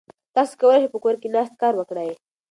[0.35, 2.11] تاسو کولای شئ په کور کې ناست کار وکړئ.